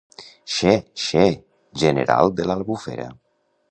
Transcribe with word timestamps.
Xe, 0.55 0.73
xe, 1.05 1.27
general 1.85 2.27
de 2.41 2.53
l'Albufera. 2.53 3.11